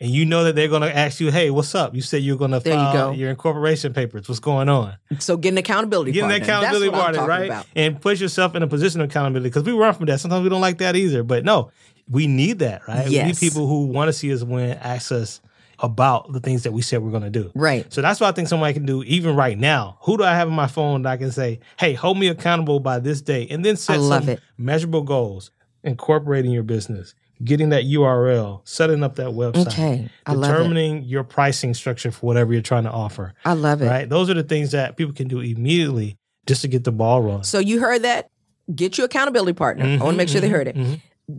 [0.00, 1.94] and you know that they're going to ask you, hey, what's up?
[1.94, 3.10] You said you're going to you file go.
[3.10, 4.28] your incorporation papers.
[4.28, 4.96] What's going on?
[5.18, 7.46] So get an accountability Get that accountability partner, right?
[7.46, 7.66] about.
[7.74, 10.20] And put yourself in a position of accountability because we run from that.
[10.20, 11.24] Sometimes we don't like that either.
[11.24, 11.72] But no,
[12.10, 13.08] we need that, right?
[13.08, 15.40] We need people who want to see us win, ask us
[15.80, 17.52] about the things that we said we're going to do.
[17.54, 17.90] Right.
[17.92, 19.98] So that's what I think somebody can do even right now.
[20.02, 22.80] Who do I have on my phone that I can say, hey, hold me accountable
[22.80, 23.46] by this day?
[23.48, 24.40] And then set some it.
[24.56, 25.52] measurable goals,
[25.84, 30.10] incorporating your business, getting that URL, setting up that website, Okay.
[30.26, 30.52] I love it.
[30.54, 33.34] determining your pricing structure for whatever you're trying to offer.
[33.44, 33.86] I love it.
[33.86, 34.08] Right?
[34.08, 36.16] Those are the things that people can do immediately
[36.46, 37.44] just to get the ball rolling.
[37.44, 38.30] So you heard that?
[38.74, 39.84] Get your accountability partner.
[39.84, 40.76] I want to Mm-hmm, make sure they heard it.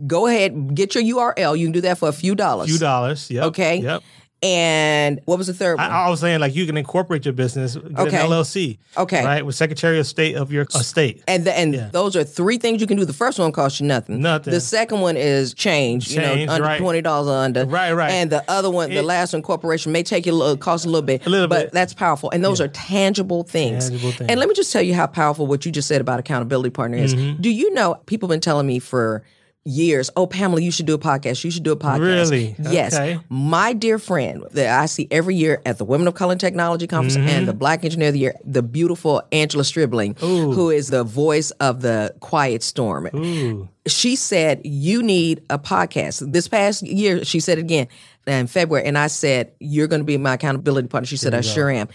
[0.06, 1.58] Go ahead, get your URL.
[1.58, 2.68] You can do that for a few dollars.
[2.70, 3.30] few dollars.
[3.30, 3.44] Yep.
[3.46, 3.76] Okay.
[3.80, 4.02] Yep.
[4.42, 5.90] And what was the third one?
[5.90, 8.16] I, I was saying like you can incorporate your business, get Okay.
[8.16, 8.78] an LLC.
[8.96, 9.22] Okay.
[9.22, 11.22] Right, with Secretary of State of your estate.
[11.28, 11.88] and the, and Yeah.
[11.92, 13.04] those are three things you can do.
[13.04, 14.22] The first one costs you nothing.
[14.22, 14.54] Nothing.
[14.54, 16.10] The second one is change.
[16.10, 16.80] you Change, know, under right.
[16.80, 17.66] twenty dollars or under.
[17.66, 18.12] Right, right.
[18.12, 20.88] And the other one, the last one, corporation may take you a little, cost a
[20.88, 21.50] little bit, A little bit.
[21.54, 21.72] but bit.
[21.72, 22.30] that's powerful.
[22.30, 23.90] And those are tangible things.
[23.90, 24.30] Tangible things.
[24.30, 26.96] And let me just tell you how powerful what you just said about accountability partner
[26.96, 27.14] is.
[27.14, 27.42] Mm-hmm.
[27.42, 29.22] Do you know people have been telling me for
[29.64, 31.44] years, oh Pamela, you should do a podcast.
[31.44, 32.00] You should do a podcast.
[32.00, 32.56] Really?
[32.58, 32.94] Yes.
[32.94, 33.18] Okay.
[33.28, 36.86] My dear friend that I see every year at the Women of Color and Technology
[36.86, 37.28] Conference Mm-hmm.
[37.28, 41.50] and the Black Engineer of the Year, the beautiful Angela Stribling, who is the voice
[41.52, 43.08] of the Quiet Storm.
[43.14, 43.68] Ooh.
[43.86, 46.32] She said, You need a podcast.
[46.32, 47.88] This past year, she said it again
[48.26, 51.06] in February, and I said, You're going to be my accountability partner.
[51.06, 51.88] She said, I sure am.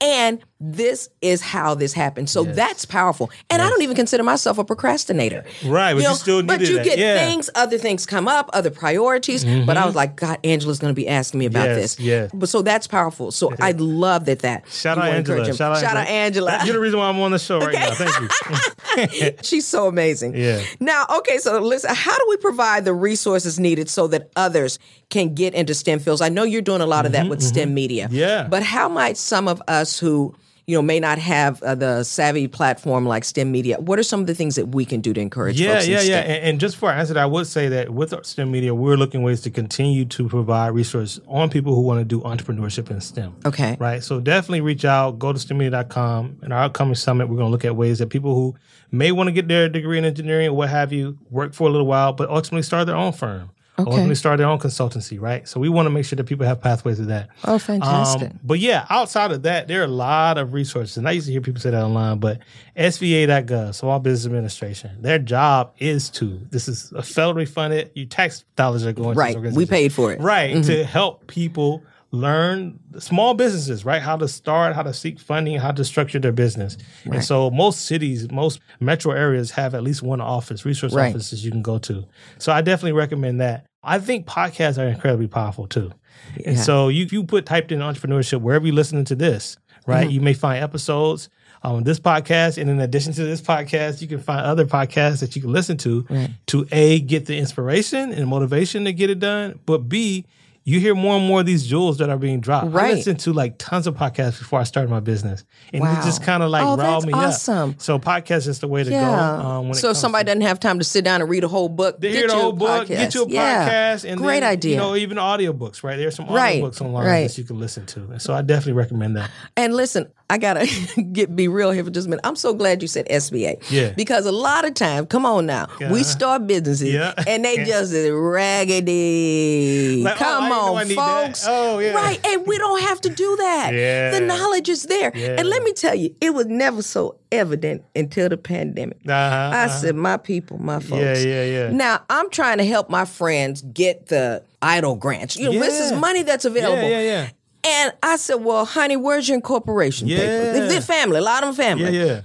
[0.00, 2.30] And this is how this happened.
[2.30, 3.30] So that's powerful.
[3.50, 5.44] And I don't even consider myself a procrastinator.
[5.66, 6.84] Right, but you still But you that.
[6.84, 7.16] get Yeah.
[7.18, 7.30] Mm-hmm.
[7.30, 9.44] things, other things come up, other priorities.
[9.44, 12.00] But I was like, God, Angela's going to be asking me about Yes, this.
[12.00, 12.28] Yeah.
[12.32, 13.32] But so that's powerful.
[13.32, 14.38] So I love that.
[14.40, 15.44] That Shout out Angela.
[15.44, 15.54] him.
[15.56, 16.50] Shout out, Shout out Angela.
[16.52, 17.94] That- You're the reason why I'm on the show right now.
[17.94, 19.32] Thank you.
[19.42, 20.36] She's so amazing.
[20.36, 20.62] Yeah.
[20.80, 24.78] Now, okay, so listen, how do we provide the resources needed so that others
[25.10, 26.20] can get into STEM fields?
[26.20, 28.06] I know you're doing a lot of that with STEM media.
[28.06, 28.46] Mm-hmm, Yeah.
[28.48, 30.34] But how might some of us who
[30.66, 33.80] you know may not have uh, the savvy platform like STEM media?
[33.80, 35.92] What are some of the things that we can do to encourage Yeah, folks in
[35.92, 36.20] yeah, yeah.
[36.20, 38.74] And, and just for I answer that, I would say that with our STEM media,
[38.74, 42.90] we're looking ways to continue to provide resources on people who want to do entrepreneurship
[42.90, 43.34] in STEM.
[43.44, 43.76] Okay.
[43.80, 44.02] Right.
[44.02, 46.38] So definitely reach out, go to STEMmedia.com.
[46.42, 48.54] In our upcoming summit, we're going to look at ways that people who
[48.90, 51.70] may want to get their degree in engineering or what have you, work for a
[51.70, 53.50] little while, but ultimately start their own firm.
[53.78, 53.88] Okay.
[53.90, 55.48] Ultimately start their own consultancy, right?
[55.48, 57.30] So we want to make sure that people have pathways to that.
[57.44, 58.30] Oh, fantastic.
[58.30, 60.98] Um, but yeah, outside of that, there are a lot of resources.
[60.98, 62.40] And I used to hear people say that online, but
[62.76, 68.44] SBA.gov, Small Business Administration, their job is to, this is a federally funded, your tax
[68.56, 69.40] dollars are going Right.
[69.40, 70.20] We paid for it.
[70.20, 70.62] Right.
[70.64, 71.82] To help people
[72.12, 74.02] learn small businesses, right?
[74.02, 76.76] How to start, how to seek funding, how to structure their business.
[77.06, 77.16] Right.
[77.16, 81.08] And so most cities, most metro areas have at least one office, resource right.
[81.08, 82.04] offices you can go to.
[82.38, 83.66] So I definitely recommend that.
[83.82, 85.90] I think podcasts are incredibly powerful too.
[86.36, 86.50] Yeah.
[86.50, 90.04] And so you you put typed in entrepreneurship wherever you're listening to this, right?
[90.04, 90.10] Mm-hmm.
[90.10, 91.30] You may find episodes
[91.64, 95.34] on this podcast, and in addition to this podcast, you can find other podcasts that
[95.34, 96.30] you can listen to right.
[96.48, 100.26] to a get the inspiration and motivation to get it done, but b
[100.64, 102.72] you hear more and more of these jewels that are being dropped.
[102.72, 102.92] Right.
[102.92, 105.98] I listened to like tons of podcasts before I started my business, and wow.
[105.98, 107.70] it just kind of like oh, riled me awesome.
[107.70, 107.80] up.
[107.80, 109.10] So podcast is the way to yeah.
[109.40, 109.46] go.
[109.46, 111.68] Um, so if somebody to, doesn't have time to sit down and read a whole
[111.68, 112.88] book, they hear the whole book, podcast.
[112.88, 114.10] get you a podcast, yeah.
[114.12, 114.72] and great then, idea.
[114.72, 115.96] You know, even audiobooks, right?
[115.96, 116.82] There's some audiobooks right.
[116.82, 117.28] online right.
[117.28, 119.30] that you can listen to, and so I definitely recommend that.
[119.56, 120.66] And listen, I gotta
[121.12, 122.24] get be real here for just a minute.
[122.24, 123.70] I'm so glad you said SBA.
[123.70, 123.92] Yeah.
[123.92, 125.90] Because a lot of times, come on now, uh-huh.
[125.92, 127.12] we start businesses yeah.
[127.26, 130.00] and they just raggedy.
[130.02, 131.44] Like, oh, come oh, on, folks.
[131.46, 131.92] Oh, yeah.
[131.92, 132.18] Right.
[132.26, 133.74] And we don't have to do that.
[133.74, 134.12] Yeah.
[134.12, 135.12] The knowledge is there.
[135.14, 135.36] Yeah.
[135.38, 139.00] And let me tell you, it was never so evident until the pandemic.
[139.06, 139.68] Uh-huh, I uh-huh.
[139.68, 141.22] said, my people, my folks.
[141.22, 141.70] Yeah, yeah, yeah.
[141.72, 145.36] Now I'm trying to help my friends get the EIDL grants.
[145.36, 145.60] You know, yeah.
[145.60, 146.82] this is money that's available.
[146.84, 147.28] Yeah, yeah, yeah.
[147.64, 150.18] And I said, "Well, honey, where's your incorporation yeah.
[150.52, 150.66] paper?
[150.66, 151.96] The family, a lot of them family.
[151.96, 152.20] Yeah, yeah.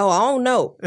[0.00, 0.76] Oh, I don't know.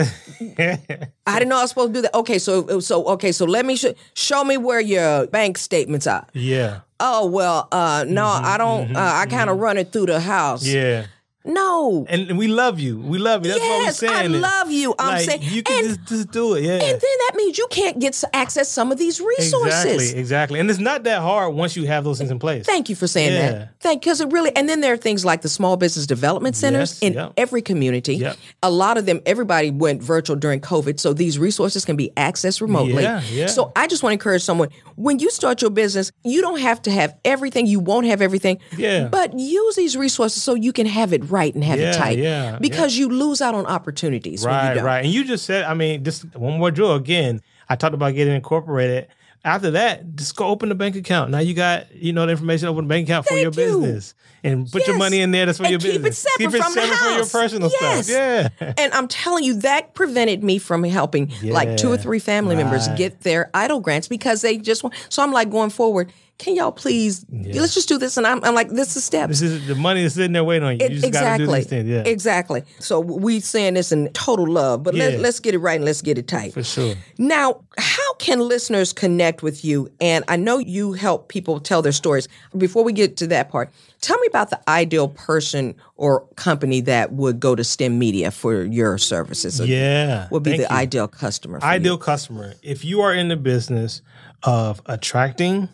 [1.28, 2.16] I didn't know I was supposed to do that.
[2.16, 6.26] Okay, so so okay, so let me sh- show me where your bank statements are.
[6.34, 6.82] Yeah.
[7.00, 8.88] Oh well, uh, no, mm-hmm, I don't.
[8.88, 9.64] Mm-hmm, uh, I kind of mm-hmm.
[9.64, 10.66] run it through the house.
[10.66, 11.08] Yeah.
[11.44, 12.06] No.
[12.08, 13.00] And we love you.
[13.00, 13.52] We love you.
[13.52, 14.36] That's yes, what we're saying.
[14.36, 14.94] I love you.
[15.00, 16.64] I'm like, saying you can and, just, just do it.
[16.64, 16.74] Yeah.
[16.74, 19.86] And then that means you can't get to access some of these resources.
[19.86, 20.20] Exactly.
[20.20, 20.60] Exactly.
[20.60, 22.66] And it's not that hard once you have those things in place.
[22.66, 23.52] Thank you for saying yeah.
[23.52, 23.80] that.
[23.80, 27.00] Thank because it really and then there are things like the small business development centers
[27.02, 27.34] yes, in yep.
[27.38, 28.16] every community.
[28.16, 28.38] Yep.
[28.64, 31.00] A lot of them, everybody went virtual during COVID.
[31.00, 33.04] So these resources can be accessed remotely.
[33.04, 33.48] Yeah, yeah.
[33.48, 36.82] So I just want to encourage someone when you start your business, you don't have
[36.84, 37.66] to have everything.
[37.66, 38.60] You won't have everything.
[38.78, 39.08] Yeah.
[39.08, 42.18] But use these resources so you can have it right and have yeah, it tight.
[42.18, 42.58] Yeah.
[42.60, 43.06] Because yeah.
[43.06, 44.46] you lose out on opportunities.
[44.46, 45.06] Right, right.
[45.06, 47.42] And you just said, I mean, just one more drill again.
[47.70, 49.08] I talked about getting incorporated.
[49.44, 51.32] After that, just go open a bank account.
[51.32, 53.52] Now you got, you know, the information open a bank account for your you.
[53.52, 54.14] business.
[54.44, 54.88] And put yes.
[54.88, 55.48] your money in there.
[55.48, 56.26] That's for and your keep business.
[56.26, 57.32] It separate keep it from separate the house.
[57.32, 58.06] for your personal yes.
[58.08, 58.52] stuff.
[58.60, 58.74] Yeah.
[58.78, 61.54] And I'm telling you, that prevented me from helping yeah.
[61.54, 62.64] like two or three family right.
[62.64, 64.94] members get their EIDL grants because they just want.
[65.10, 67.62] So I'm like going forward can y'all please yeah.
[67.62, 69.40] let's just do this and I'm, I'm like this is steps.
[69.40, 71.64] This is the money is sitting there waiting on you, you just exactly.
[71.82, 72.02] yeah.
[72.02, 72.64] Exactly.
[72.80, 75.06] So we saying this in total love but yeah.
[75.06, 76.54] let, let's get it right and let's get it tight.
[76.54, 76.96] For sure.
[77.20, 79.92] Now how can listeners connect with you?
[80.02, 82.28] And i know you help people tell their stories.
[82.58, 87.14] Before we get to that part tell me about the ideal person or company that
[87.14, 89.60] would go to stem media for your services.
[89.60, 90.80] Yeah would be Thank the you.
[90.82, 92.00] ideal customer ideal you.
[92.00, 92.56] customer.
[92.64, 94.02] If you are in the business
[94.42, 95.70] of attracting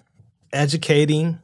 [0.58, 1.40] educating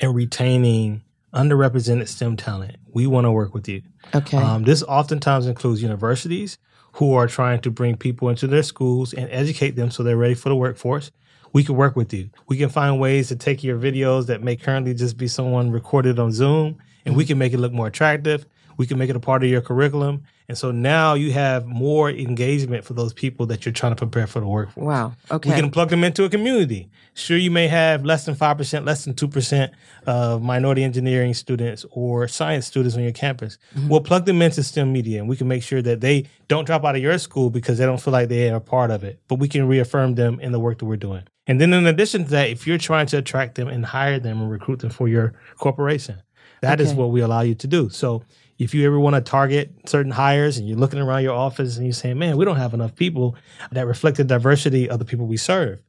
[0.00, 1.02] and retaining
[1.34, 3.82] underrepresented STEM talent, we want to work with you.
[4.14, 4.36] Okay.
[4.36, 6.58] Um, this oftentimes includes universities
[6.92, 10.34] who are trying to bring people into their schools and educate them so they're ready
[10.34, 11.10] for the workforce.
[11.52, 12.30] We can work with you.
[12.46, 16.18] We can find ways to take your videos that may currently just be someone recorded
[16.18, 18.46] on Zoom and we can make it look more attractive.
[18.76, 20.24] We can make it a part of your curriculum.
[20.48, 24.26] And so now you have more engagement for those people that you're trying to prepare
[24.26, 24.86] for the workforce.
[24.86, 25.12] Wow.
[25.30, 25.50] Okay.
[25.50, 26.88] We can plug them into a community.
[27.12, 29.70] Sure, you may have less than 5%, less than 2%
[30.06, 33.58] of minority engineering students or science students on your campus.
[33.74, 33.88] Mm-hmm.
[33.88, 36.82] We'll plug them into STEM media and we can make sure that they don't drop
[36.84, 39.20] out of your school because they don't feel like they are a part of it,
[39.28, 41.24] but we can reaffirm them in the work that we're doing.
[41.46, 44.40] And then in addition to that, if you're trying to attract them and hire them
[44.40, 46.22] and recruit them for your corporation,
[46.60, 46.88] that okay.
[46.88, 47.88] is what we allow you to do.
[47.88, 48.22] So
[48.58, 51.86] if you ever want to target certain hires and you're looking around your office and
[51.86, 53.36] you're saying, man, we don't have enough people
[53.70, 55.80] that reflect the diversity of the people we serve.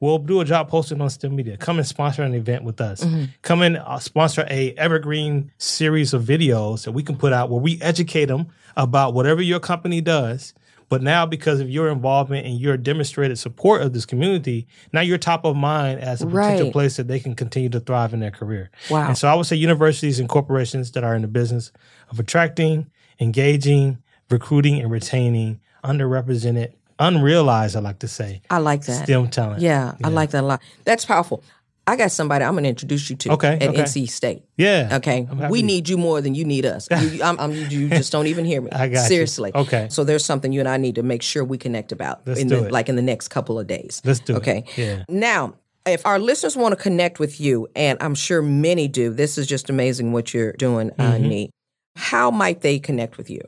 [0.00, 1.56] We'll do a job posting on STEM Media.
[1.56, 3.02] Come and sponsor an event with us.
[3.02, 3.24] Mm-hmm.
[3.42, 7.60] Come and uh, sponsor a evergreen series of videos that we can put out where
[7.60, 10.54] we educate them about whatever your company does
[10.88, 15.18] but now, because of your involvement and your demonstrated support of this community, now you're
[15.18, 16.72] top of mind as a potential right.
[16.72, 18.70] place that they can continue to thrive in their career.
[18.90, 19.08] Wow.
[19.08, 21.72] And so I would say universities and corporations that are in the business
[22.10, 23.98] of attracting, engaging,
[24.30, 28.42] recruiting, and retaining underrepresented unrealized, I like to say.
[28.50, 29.04] I like that.
[29.04, 29.62] STEM talent.
[29.62, 30.62] Yeah, yeah, I like that a lot.
[30.84, 31.44] That's powerful.
[31.88, 33.82] I got somebody I'm going to introduce you to okay, at okay.
[33.82, 34.42] NC State.
[34.58, 34.90] Yeah.
[34.92, 35.26] Okay.
[35.48, 36.86] We need you more than you need us.
[37.00, 38.70] you, I'm, I'm, you just don't even hear me.
[38.72, 39.52] I got Seriously.
[39.54, 39.62] You.
[39.62, 39.88] Okay.
[39.90, 42.48] So there's something you and I need to make sure we connect about Let's in
[42.48, 42.72] do the, it.
[42.72, 44.02] like in the next couple of days.
[44.04, 44.64] Let's do okay.
[44.76, 44.78] it.
[44.78, 45.04] Yeah.
[45.08, 45.54] Now,
[45.86, 49.46] if our listeners want to connect with you, and I'm sure many do, this is
[49.46, 51.00] just amazing what you're doing, mm-hmm.
[51.00, 51.50] uh, Nee.
[51.96, 53.40] How might they connect with you?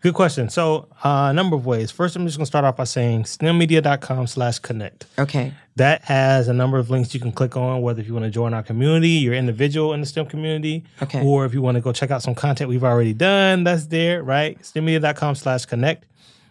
[0.00, 0.48] Good question.
[0.48, 1.90] So, uh, a number of ways.
[1.90, 5.06] First, I'm just going to start off by saying stemmedia.com slash connect.
[5.18, 5.52] Okay.
[5.74, 8.30] That has a number of links you can click on, whether if you want to
[8.30, 11.24] join our community, you're individual in the STEM community, Okay.
[11.24, 14.22] or if you want to go check out some content we've already done, that's there,
[14.22, 14.58] right?
[14.60, 16.04] Stemmedia.com slash connect.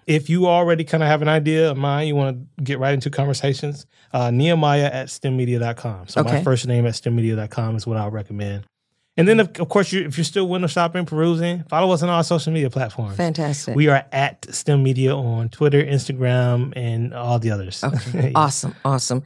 [0.07, 2.93] If you already kind of have an idea of mine, you want to get right
[2.93, 6.07] into conversations, uh, Nehemiah at stemmedia.com.
[6.07, 8.63] So my first name at stemmedia.com is what I'll recommend.
[9.17, 12.09] And then, of, of course, you, if you're still window shopping, perusing, follow us on
[12.09, 13.17] our social media platforms.
[13.17, 13.75] Fantastic.
[13.75, 17.83] We are at STEM Media on Twitter, Instagram, and all the others.
[17.83, 18.31] Okay.
[18.35, 18.75] awesome.
[18.85, 19.23] Awesome.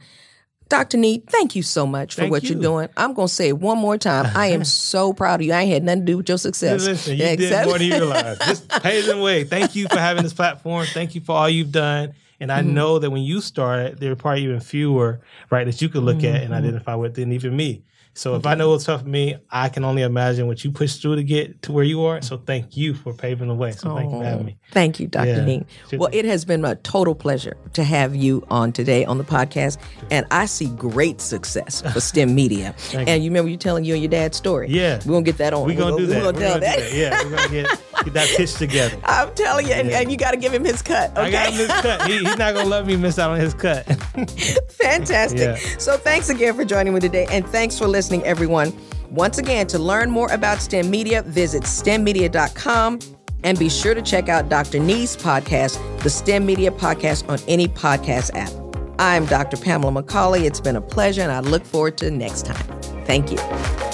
[0.70, 0.96] Dr.
[0.96, 2.50] Need, thank you so much for Thank what you.
[2.54, 2.88] you're doing.
[2.96, 4.32] I'm going to say it one more time.
[4.34, 5.52] I am so proud of you.
[5.52, 6.86] I ain't had nothing to do with your success.
[6.86, 8.38] Listen, you did Except- more than you realize.
[8.38, 9.44] Just paving the way.
[9.44, 10.86] Thank you for having this platform.
[10.86, 12.14] Thank you for all you've done.
[12.42, 12.74] And I Mm-hmm.
[12.74, 16.18] know that when you started, there were probably even fewer, right, that you could look
[16.18, 16.44] at Mm-hmm.
[16.44, 17.84] and identify with than even me.
[18.14, 21.00] So if I know it's tough for me, I can only imagine what you pushed
[21.00, 22.20] through to get to where you are.
[22.20, 23.70] So thank you for paving the way.
[23.72, 24.58] So thank you for having me.
[24.70, 25.28] Thank you, Dr.
[25.30, 25.44] Yeah.
[25.46, 25.66] Dean.
[25.94, 29.78] Well, it has been a total pleasure to have you on today on the podcast.
[30.10, 32.74] And I see great success for STEM media.
[32.92, 34.68] and you remember you telling you and your dad's story?
[34.68, 34.96] Yeah.
[35.06, 35.64] We're going to get that on.
[35.66, 36.16] We're gonna do that.
[36.22, 36.76] We're going to tell gonna that.
[36.80, 36.94] do that.
[36.94, 38.96] Yeah, we're gonna get, get that pitch together.
[39.04, 40.00] I'm telling you, and, Yeah.
[40.00, 41.10] and you got to give him his cut.
[41.12, 41.20] Okay.
[41.22, 42.02] I got him his cut.
[42.08, 43.84] He, he's not gonna let me miss out on his cut.
[44.70, 45.40] Fantastic.
[45.40, 45.78] Yeah.
[45.78, 48.72] So thanks again for joining me today, and thanks for listening, everyone.
[49.10, 52.98] Once again, to learn more about STEMedia, visit stemedia.com
[53.44, 54.78] and be sure to check out Dr.
[54.78, 58.50] Nee's podcast, the STEMedia Podcast, on any podcast app.
[58.98, 59.56] I'm Dr.
[59.56, 60.44] Pamela McCauley.
[60.44, 62.64] It's been a pleasure, and I look forward to next time.
[63.04, 63.91] Thank you.